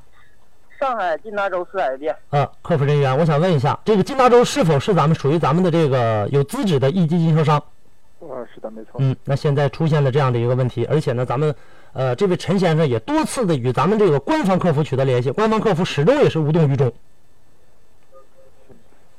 [0.80, 7.64] 上海金达州四 S 店，呃，客服人员，我想问一下，这个金达州是否是咱们属于咱们的这个有资质的一级经销商？
[8.20, 8.92] 呃，是的，没错。
[8.98, 11.56] 嗯，那现在出现了这样的一个问题，而且呢，咱们
[11.94, 16.92] 呃这位陈先生也多次的与咱们这个官方客服取得联系，官方客服始终也是无动于衷。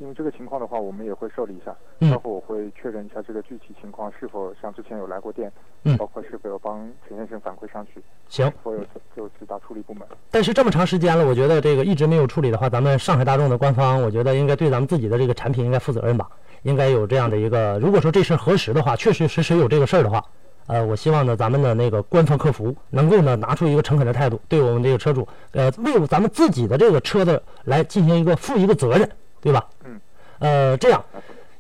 [0.05, 2.11] 因为这个情况的话，我们也会受理一下，嗯。
[2.11, 5.51] 包括我会确认一下这个具体情况是否像之前有来过店，
[5.85, 5.97] 嗯。
[5.97, 8.81] 包括是否有帮陈先生反馈上去，行，我有
[9.17, 10.07] 就直达处理部门。
[10.31, 16.29] 但是这么长时间了，我觉得这个一直没有处理的话，咱们上海大众的官方，我觉得应该对咱们自己的这个产品应该负责任吧，
[16.65, 20.23] 应该有这样的一个，如果说这事儿核实的话，确确实实有这个事儿的话，
[20.67, 29.11] 呃，我希望呢，咱们的那个官方客服能够呢拿出一个诚恳的态度，对我们这个车主，呃，为咱们自己的这个车的来进行一个负一个责任，
[29.45, 29.65] 对吧？
[29.85, 30.01] 嗯。
[30.39, 31.03] 呃，这样，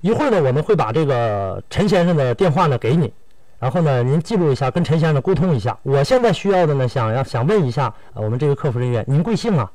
[0.01, 3.13] 一会儿呢，我们会把这个陈先生的电话呢给你，
[3.59, 5.79] 然后呢，您记录一下，跟陈先生沟通一下。
[5.83, 9.71] 我现在需要的呢，想要想问一下，呃，我们这个客服人员，您贵姓啊？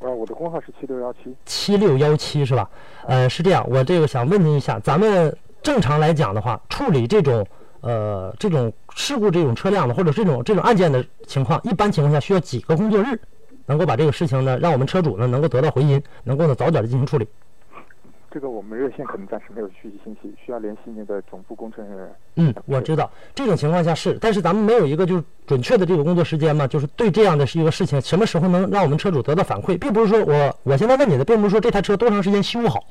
[0.00, 1.34] 啊，我的工号是七六幺七。
[1.46, 2.68] 七六幺七是吧？
[3.06, 7.46] 呃，是这样，我这个想问您一下，咱们正常来讲的话，处理这种
[7.80, 13.18] 呃这种事故这种车辆的或者这种这种案件的情况，一般情况下需要几个工作日，
[13.66, 17.26] 能够把这个事情呢，让我们车主呢能够得到回音，能够呢早点的进行处理。
[18.30, 22.08] 这个我们热线可能暂时没有具体信息，需要联系那个总部工程人员。
[22.34, 32.82] 嗯，我知道这种情况下是，但是咱们没有一个就是准确的这个工作时间嘛，就是对这样的是一个事情，什么时候能让我们车主得到反馈，并不是说我我现在问你的，并不是说这台车多长时间修好，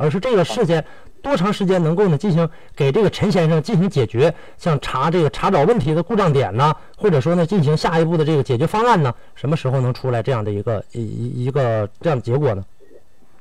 [0.00, 0.82] 而是这个事件
[1.20, 12.64] 多长时间能够呢进行给这个陈先生进行解决，像查这个查找问题的故障点呢，或者说呢进行下一步的这个解决方案呢，什么时候能出来这样的一个一一一个这样的结果呢？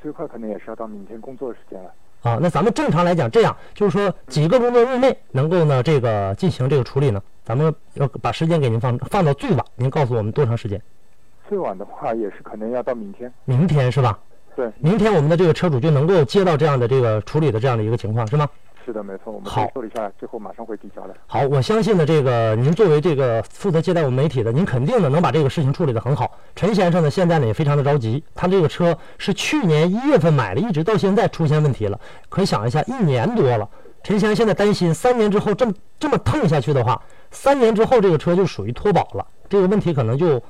[0.02, 1.90] 最快可能也是要到明天工作时间了。
[2.22, 7.22] 啊，那咱们正常来讲，这样就是说几个工作日内能够呢这个进行这个处理呢？
[7.46, 10.82] 咱们要把时间给您放放到最晚，您告诉我们多长时间？
[11.48, 13.32] 最晚的话也是可能要到明天。
[13.46, 14.20] 明天是吧？
[14.60, 18.46] 对，明天我们的这个车主就能够接到这样的这个处理的这样的一个情况是吗？
[18.86, 21.16] 是的，没错，我们好处理下来最后马上会递交的。
[21.28, 26.30] 好，我相信呢，这个您作为这个负责接待我们媒体的，您肯定呢能把这个事情处理得很好。
[26.58, 33.70] 陈先生呢，现在呢也非常的着急，他这个车是去年一月份买的，一直到现在出现问题了，可以想一下，一年多了。
[34.04, 40.44] 陈先生现在担心，三年之后这么这么蹭下去的话，三年之后这个车就属于脱保了，这个问题可能就，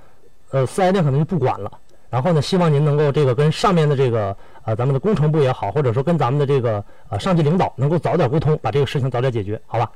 [0.50, 1.72] 呃，四 S 店可能就不管了。
[2.10, 9.92] 然后呢，希望您能够这个跟上面的这个呃咱们的工程部也好，或者说跟咱们的这个呃上级领导能够早点沟通，把这个事情早点解决，好吧？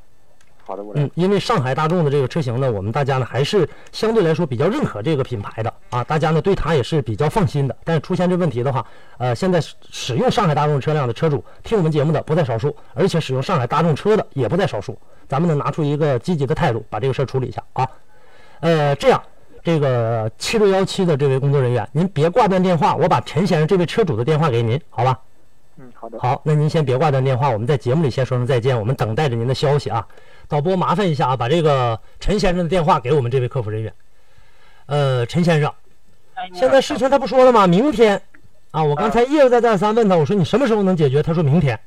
[0.66, 7.76] 好的，我嗯，因为上海大众的这个车型呢，我们大家呢还是相对来说比较认可这个品牌的啊，大家呢对它也是比较放心的。
[7.84, 8.86] 但是出现这问题的话，
[9.18, 14.98] 呃，现在使使用上海大众车辆的车主听我们节目的不在少数，而且使用上海大众车的也不在少数。
[15.28, 17.86] 咱们呢拿出一个积极的态度，把这个事儿处理一下啊。
[18.62, 19.22] 呃，这样，
[19.64, 25.20] 这个七六幺七的这位工作人员，您别挂断电话，我把陈先生这位车主的电话给您，好吧？
[25.78, 26.20] 嗯，好的。
[26.20, 30.06] 好，那您先别挂断电话，我们在节目里先说声再见，我们等待着您的消息啊。
[30.50, 33.94] 导播麻烦一下啊，把这个陈先生的电话给我们这位客服人员。
[34.88, 35.74] 呃，陈先生，
[36.54, 37.66] 现在事情他不说了吗？
[37.66, 38.22] 明天
[38.72, 41.24] 啊，我刚才一而再再三问他，我说你什么时候能解决？
[41.24, 41.80] 他说明天。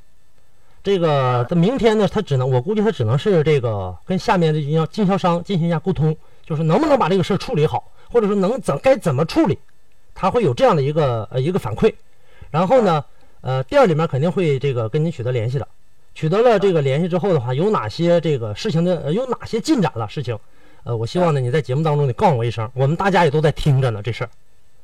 [0.82, 9.58] 这个他明天呢，他只能我估计他只能是这个跟下面的经销经销商进行一下沟通，就是能不能把这个事儿处理好，或者说能怎该怎么处理，
[10.14, 11.92] 他会有这样的一个呃一个反馈。
[12.50, 13.04] 然后呢，
[13.40, 15.66] 呃，店里面肯定会这个跟您取得联系的。
[16.14, 20.08] 取得了这个联系之后的话，有哪些这个事情的呃有哪些进展了？
[20.08, 20.38] 事情，
[20.84, 24.30] 呃，我希望呢你在节目当中你告诉我一声，我们大家也都在听着呢这事儿。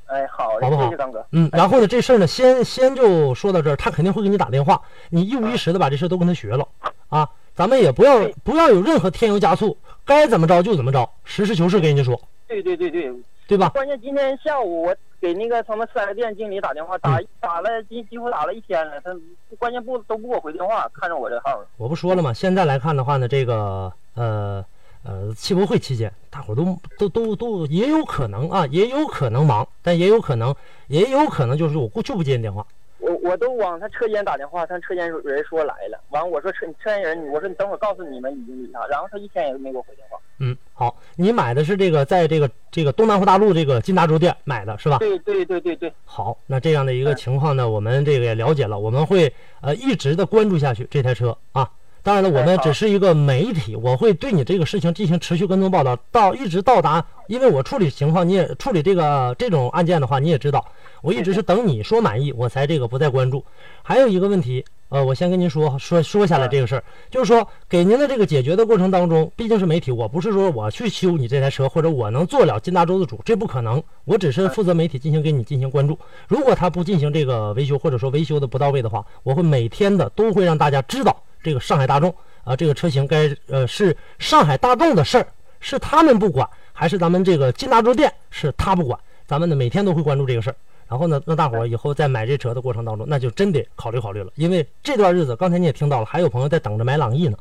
[0.07, 1.25] 哎，好，好不好谢谢张哥。
[1.31, 6.68] 嗯，然后呢，这事儿呢，先先就说到这儿，他肯定会给你打电话，你一五一十的把这事儿都跟他学了
[7.09, 7.31] 啊。
[7.55, 13.12] 咱们也不要不要有任何添油加醋，该怎么着就怎么着，实事求是跟人家说，对对对对，
[13.47, 13.69] 对吧？
[13.71, 19.17] 关键今天下午我给那个他们四 S 店经理打电话，打打了几几乎打了一天了，他
[19.59, 21.67] 关键不都不给我回电话，看着我这号了。
[21.77, 22.33] 我不说了吗？
[22.33, 24.65] 现在来看的话呢，这个呃
[25.05, 30.55] 呃汽博会期间，大伙都都都都也有可能啊，也有可能忙，但也有可能
[30.88, 32.67] 也有可能就是我就不接你电话。
[33.03, 40.17] 我我都往他车间打电话，他车间人说来了，完我说车车间人，我说你等会儿告诉你们已经那啥，然后他一天也没给我回电话。
[40.38, 44.99] 嗯，好，你买的是这个在这个这个东南湖大路这个金达洲店买的是吧？
[44.99, 45.93] 对对对对对。
[46.05, 51.69] 好，那这样的一个情况呢，我们这个也了解了，我们会呃一直的关注下去这台车啊。
[52.05, 60.67] 当然了，我们只是一个媒体，我会对你这个事情进行持续跟踪报道，到一直到达，因为我处理情况，你也处理这个这种案件的话，你也知道，
[61.01, 63.45] 我一直是等你说满意，我才这个不再关注。
[63.85, 75.97] 还有一个问题，呃，我先跟您说说说下来这个事儿，就是说给您的这个解决的过程当中，毕竟是媒体，我不是说我去修你这台车，或者我能做了金大洲的主，这不可能，我只是负责媒体进行给你进行关注。
[76.27, 81.17] 如果他不进行这个维修，或者说维修的不到位的话，我会每天的都会让大家知道。
[81.42, 85.26] 这个上海大众啊，这个车型该呃是上海大众的事儿，
[85.61, 88.98] 是他们不管，还是咱们这个金大洲店是他不管？
[89.26, 90.57] 咱们呢每天都会关注这个事儿。
[90.88, 97.38] 然后呢，那大伙儿以后在买这车的过程当中，那就真得考虑考虑了，因为这段日子，刚才你也听到了，还有朋友在等着买朗逸呢，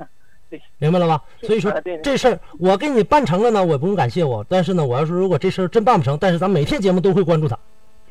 [0.78, 1.22] 明白了吧？
[1.42, 7.56] 所以说这事儿我给你办成了呢，我也不用感谢我，但是呢，我要是如果这事儿真办不成，但是咱每天节目都会关注他，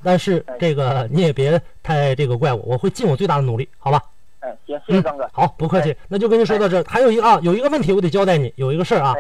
[0.02, 4.02] 但是这个你也别太这个怪我，我会尽我最大的努力，好吧？
[4.39, 5.30] 哎，行，谢谢张哥。
[5.34, 6.86] 好，不客气，那就跟您说到这儿。
[6.88, 9.13] 还有一个啊，有一个问题我得交代你，有一个事儿啊，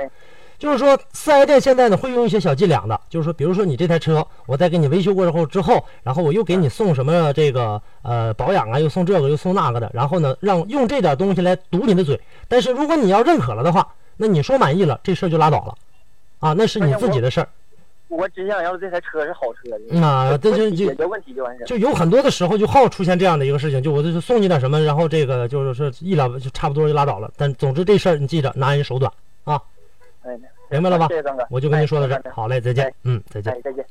[0.57, 12.19] 就是说四 S 店现在呢会用一些小伎俩的，就是说，比如说你这台车，我在给你维修过之后之后，然后我又给你送什么这个呃保养啊，又送这个又送那个的，然后呢让用这点东西来堵你的嘴。
[12.47, 13.87] 但是如果你要认可了的话，
[14.17, 15.75] 那你说满意了，这事儿就拉倒了，
[16.39, 17.49] 啊，那是你自己的事儿。
[18.09, 21.63] 我只想要这台车是好车，啊，这就解决问题就完事。
[21.65, 27.31] 就有很多的时候就好出现这样的一个事情，就我就是送你点什么，然后这个就是说一两就差不多就拉倒了。
[27.37, 29.11] 但总之这事儿你记着，拿人手短
[29.43, 29.61] 啊。
[30.23, 30.37] 哎，
[30.69, 31.07] 明白了吧？
[31.07, 32.23] 谢谢张哥，我就跟您说到这儿。
[32.33, 32.93] 好嘞，再见。
[33.03, 33.55] 嗯，再见。
[33.63, 33.85] 再见。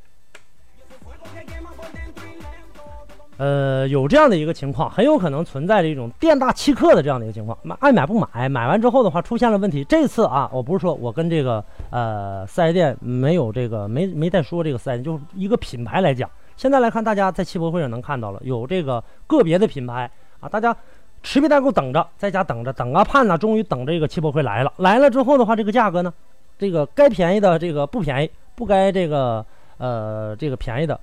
[3.38, 7.56] 呃，有这样的一个情况，很有可能存在着一种店大欺客的这样的一个情况。
[7.62, 9.84] 买爱买不买，买完之后的话出现了问题。
[9.84, 16.28] 这次啊，我不是说我跟这个呃四 S 店没有这个没没再说这个四 S 店，就是一个品牌来讲。
[16.56, 20.10] 现在来看，大家在汽博会上能看到了有这个个别的品牌
[20.40, 20.76] 啊，大家
[21.22, 24.72] 持币待购等着，在家等着等啊盼呐，终于等这个汽博会来了。
[24.78, 26.12] 来了之后的话，这个价格呢，
[26.58, 30.98] 这个该便宜的这个不便宜，不该这个呃这个便宜的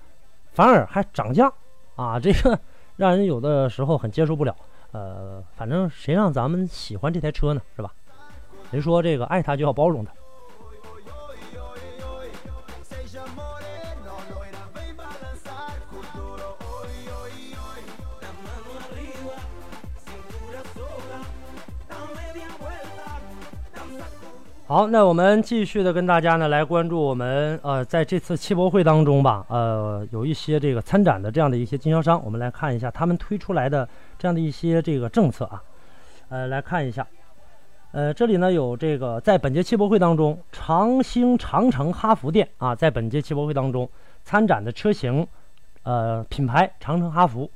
[0.51, 1.49] 反而还涨价。
[1.95, 2.59] 啊， 这个
[2.97, 4.55] 让人有的时候很接受不了。
[4.91, 7.91] 呃，反正谁让咱们喜欢这台车呢，是吧？
[8.71, 10.11] 谁说这个爱它就要包容它？
[24.67, 33.87] 好，那我们继续的跟大家呢来关注我们呃在这次汽博会当中吧，呃有一些这个参展的这样的一些经销商，我们来看一下他们推出来的
[34.17, 35.61] 这样的一些这个政策啊，
[36.29, 37.05] 呃来看一下，
[37.91, 43.87] 呃这里呢有这个在本届汽博会当中，长兴长城哈弗店啊在本届汽博会当中
[44.23, 45.27] 参展的车型，
[45.83, 47.47] 呃品牌长城哈弗，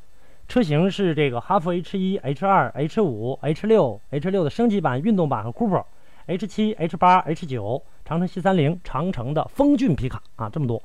[0.47, 5.83] 车型是这个哈弗 H 一、H 二、H 五、H 六、H 六的升级版、运动版和 Coupe。
[6.29, 10.79] H 七、H 八、H 九，长城 C 三零，长城的风骏皮卡啊，这么多。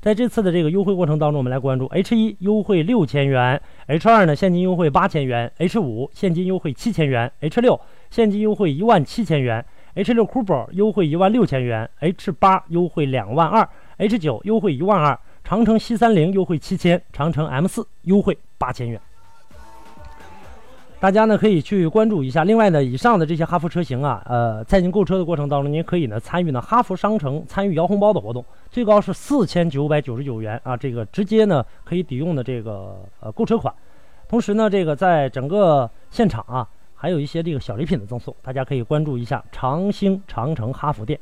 [0.00, 7.80] 在这次的这个优惠过程当中，我们来关注 H 一优惠六千元，H 二呢现金优惠八千元，H 五现金优惠七千元，H 六
[8.10, 9.64] 现金优惠一万七千元
[9.94, 13.68] ，H 六 Coupe 优惠一万六千元，H 八优惠两万二
[13.98, 19.00] ，H 九优惠一万二，长城 C 三零优惠七千，长城 M 四优惠八千元。
[21.00, 22.44] 大家呢可以去关注一下。
[22.44, 33.74] 另外呢，以上的这些哈弗车型啊，呃，在您购车的过程当中，您可以呢参与呢哈弗商城参与摇红包的活动，最高是四千九百九十九元啊，这个直接呢可以抵用的这个呃购车款。
[34.28, 41.18] 同时呢，这个在整个现场啊，还有一些这个小礼品的赠送，大家可以关注一下长兴长城哈弗店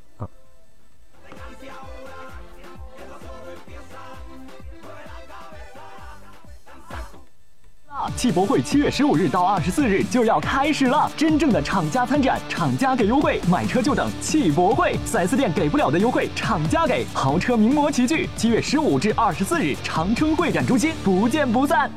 [8.17, 14.97] 汽博会七月十五日到二十四日就要开始了，真正的厂家参展，厂家给优惠，买车就等汽博会。
[15.05, 18.29] 四 S 店给不了的优惠，厂家给，豪车名模齐聚。
[18.37, 21.91] 七月十五至二十四日，长春会展中心，不见不散。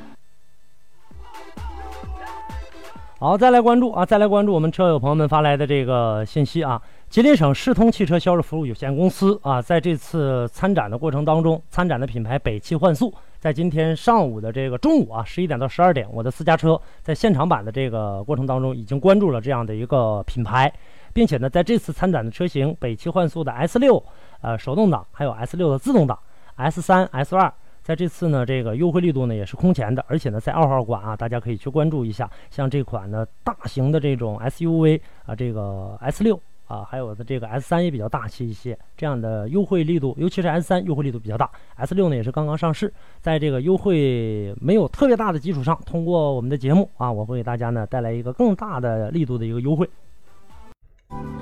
[3.17, 6.81] 好，再来关注啊，再来关注我们车友朋友们发来的这个信息啊。
[7.09, 20.71] 吉林省世通汽车销售服务有限公司啊，在这次参展的过程当中，参展的品牌北汽幻速，在今天上午的这个中午啊，十一点到十二点，我的私家车在现场版的这个过程当中，已经关注了这样的一个品牌，
[21.11, 24.03] 并且呢，在这次参展的车型北汽幻速的 S 六，
[24.41, 26.19] 呃，手动挡，还有 S 六的自动挡
[26.57, 36.39] ，S 三、S 二，在这次呢，这个优惠力度呢也是空前的，而且呢，在二号馆啊，大家可以去关注一下，像这款呢大型的这种 SUV 啊，这个 S 六。
[36.71, 41.49] 啊，还有的这个 S 三也比较大气一些，这样的优惠力度，尤其是 S 三优惠力度比较大。
[41.75, 49.89] S 六呢也是刚刚上市，在这个优惠没有特别大的基础上，通过我们的节目啊，我会给大家呢带来一个更大的力度的一个优惠。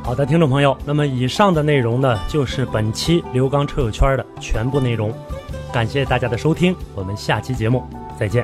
[0.04, 5.14] 好的，听众朋友，那么以上的内容呢，就是本期刘刚车友圈的全部内容，
[5.72, 7.84] 感谢大家的收听，我们下期节目
[8.18, 8.44] 再见。